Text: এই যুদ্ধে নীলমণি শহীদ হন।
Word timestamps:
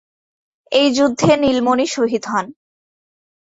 এই 0.71 0.87
যুদ্ধে 0.93 1.31
নীলমণি 1.37 1.85
শহীদ 1.87 2.23
হন। 2.27 2.45